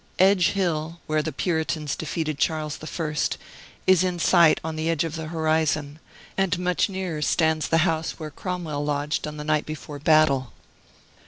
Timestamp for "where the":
1.05-1.31